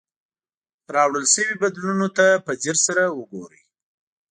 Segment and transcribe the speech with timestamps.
[0.95, 3.61] راوړل شوي بدلونونو ته په ځیر سره وګورئ.